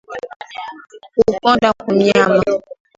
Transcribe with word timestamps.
Kukonda 1.17 1.69
kwa 1.73 1.93
mnyama 1.93 2.43